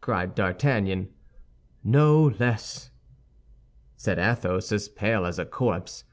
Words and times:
cried 0.00 0.34
D'Artagnan. 0.34 1.10
"No 1.84 2.32
less," 2.40 2.90
said 3.98 4.18
Athos, 4.18 4.72
as 4.72 4.88
pale 4.88 5.26
as 5.26 5.38
a 5.38 5.44
corpse. 5.44 6.04